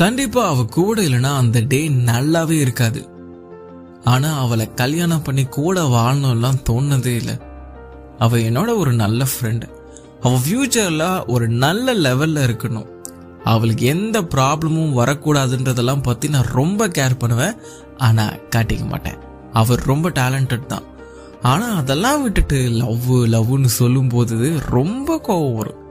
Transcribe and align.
கண்டிப்பா 0.00 0.48
அவ 0.48 0.64
கூட 0.64 1.02
இல்லைன்னா 1.02 1.30
அந்த 1.36 1.60
டே 1.68 1.88
நல்லாவே 1.88 2.56
இருக்காது. 2.64 3.08
ஆனா 4.04 4.40
அவளை 4.40 4.74
கல்யாணம் 4.74 5.22
பண்ணி 5.22 5.44
கூட 5.44 5.82
வாழணும்லாம் 5.82 6.60
தோணுனதே 6.70 7.14
இல்லை. 7.14 7.36
அவ 8.18 8.36
என்னோட 8.36 8.76
ஒரு 8.76 8.92
நல்ல 8.92 9.24
ஃப்ரெண்டு 9.24 9.66
அவ 10.20 10.38
ஃபியூச்சர்ல 10.44 11.24
ஒரு 11.26 11.48
நல்ல 11.48 11.94
லெவல்ல 11.94 12.38
இருக்கணும். 12.48 12.88
அவளுக்கு 13.44 13.84
எந்த 13.86 14.22
ப்ராப்ளமும் 14.22 14.96
வரக்கூடாதுன்றதெல்லாம் 15.00 16.02
பத்தி 16.02 16.28
நான் 16.28 16.52
ரொம்ப 16.52 16.88
கேர் 16.88 17.18
பண்ணுவேன். 17.18 17.54
ஆனா 17.96 18.24
காட்டிக்க 18.56 18.86
மாட்டேன். 18.86 19.18
அவர் 19.52 19.82
ரொம்ப 19.84 20.10
டேலண்டட் 20.10 20.66
தான். 20.66 20.86
ஆனா 21.42 21.66
அதெல்லாம் 21.74 22.22
விட்டுட்டு 22.22 22.70
லவ் 22.70 23.10
லவ்னு 23.34 23.64
சொல்லும்போது 23.64 24.60
ரொம்ப 24.70 25.20
கோவம் 25.28 25.54
வரும். 25.54 25.82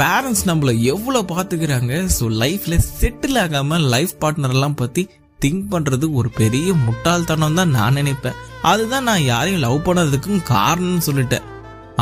பேரண்ட்ஸ் 0.00 0.46
நம்மள 0.48 0.70
எவ்வளவு 0.92 1.28
பாத்துக்கிறாங்க 1.32 1.94
ஸோ 2.16 2.24
லைஃப்ல 2.42 2.74
செட்டில் 3.00 3.38
ஆகாம 3.42 3.78
லைஃப் 3.94 4.14
பார்ட்னர்லாம் 4.22 4.80
பத்தி 4.80 5.02
திங்க் 5.40 5.66
பண்றது 5.72 6.06
ஒரு 6.18 6.28
பெரிய 6.40 6.68
முட்டாள்தனம் 6.86 7.58
தான் 7.58 7.74
நான் 7.76 7.96
நினைப்பேன். 7.98 8.38
அதுதான் 8.70 9.06
நான் 9.08 9.28
யாரையும் 9.32 9.64
லவ் 9.64 9.84
பண்ணதுக்கும் 9.86 10.44
காரணம்னு 10.52 11.06
சொல்லிட்டேன். 11.08 11.46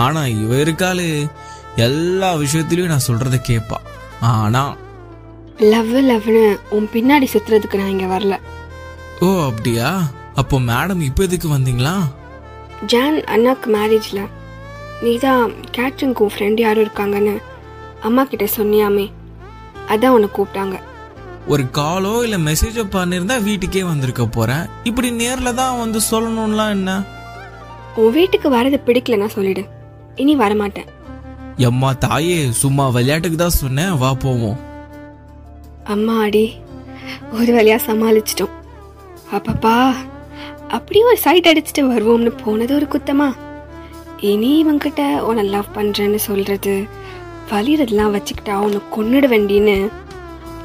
ஆனா 0.05 0.21
இவ 0.43 0.52
இருக்காளே. 0.65 1.09
எல்லா 1.87 2.30
விஷயத்திலயும் 2.43 2.93
நான் 2.95 3.07
சொல்றத 3.09 3.37
கேட்பா 3.51 3.79
ஆனா 4.33 4.63
லவ் 5.73 5.93
லவ்னு 6.11 6.45
உன் 6.77 6.88
பின்னாடி 6.95 7.27
சுத்துறதுக்கு 7.33 7.80
நான் 7.80 7.95
இங்க 7.95 8.07
வரல. 8.15 8.35
ஓ 9.21 9.29
அப்படியா? 9.49 9.88
அப்போ 10.41 10.57
மேடம் 10.71 11.02
இப்போ 11.09 11.23
எதுக்கு 11.29 11.49
வந்தீங்களா? 11.57 11.95
ஜான் 12.93 13.19
அண்ணாக்கு 13.35 13.69
மேரேஜ்ல 13.77 14.21
நீ 15.02 15.13
தான் 15.27 15.43
கேட்ரிங்க்கு 15.77 16.24
உன் 16.27 16.35
ஃப்ரெண்ட் 16.35 16.61
யாரும் 16.65 16.85
இருக்காங்கன்னு 16.87 17.35
அம்மா 18.06 18.23
கிட்ட 18.24 18.47
சொன்னியாமே. 18.56 19.06
அதான் 19.92 20.15
உன்னை 20.16 20.29
கூப்பிட்டாங்க. 20.37 20.77
ஒரு 21.52 21.65
காலோ 21.79 22.12
இல்ல 22.24 22.37
மெசேஜோ 22.48 22.83
பண்ணிருந்தா 22.97 23.37
வீட்டுக்கே 23.48 23.83
வந்திருக்க 23.83 24.24
போறேன் 24.27 24.65
இப்படி 24.85 25.09
நேர்ல 25.10 25.51
தான் 25.60 25.79
வந்து 25.79 26.01
சொல்லணும்லாம் 26.10 26.74
என்ன? 26.77 26.90
உன் 27.96 28.15
வீட்டுக்கு 28.18 28.49
வரது 28.57 28.79
பிடிக்கலன்னா 28.87 29.27
சொல்லிடு. 29.27 29.65
இனி 30.23 30.35
வரமாட்டேன். 30.37 30.88
எம்மா 31.68 31.90
தாயே 32.04 32.38
சும்மா 32.60 32.85
விளையாட்டுக்கு 32.88 33.37
தான் 33.37 33.60
சொன்னேன். 33.62 33.96
வா 33.99 34.10
போவோம். 34.24 34.59
அம்மா 35.95 36.15
அடி 36.27 36.46
ஒரு 37.38 37.51
வழியா 37.57 37.79
சமாளிச்சிட்டோம். 37.88 38.55
அப்பப்பா 39.37 39.77
அப்படியே 40.77 41.05
ஒரு 41.05 41.18
சைட் 41.18 41.49
அடிச்சுட்டு 41.51 41.82
வருவோம்னு 41.93 42.32
போனது 42.45 42.73
ஒரு 42.74 42.87
குத்தமா? 42.95 43.29
இனி 44.30 44.51
இவங்கிட்ட 44.65 45.02
உன்னை 45.29 45.45
லவ் 45.45 45.74
பண்றேன்னு 45.74 46.21
சொல்றது 46.29 46.74
வலிறதெல்லாம் 47.53 48.15
வச்சுக்கிட்டா 48.15 48.55
உன்னை 48.65 48.81
கொன்னுட 48.97 49.27
வேண்டின்னு 49.35 49.77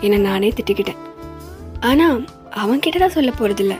என்னை 0.02 0.18
நானே 0.20 0.50
திட்டிக்கிட்டேன். 0.50 1.04
ஆனா 1.80 2.08
அவன்கிட்ட 2.64 3.00
தான் 3.00 3.16
சொல்ல 3.18 3.32
போகிறதில்ல 3.40 3.76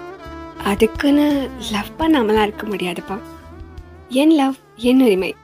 அதுக்குன்னு 0.64 1.26
லவ் 1.72 1.92
பண்ணாமலாம் 2.00 2.46
இருக்க 2.48 2.66
முடியாதுப்பா. 2.68 3.18
என் 4.22 4.34
லவ் 4.40 4.56
என் 4.90 5.04
உரிமை. 5.06 5.36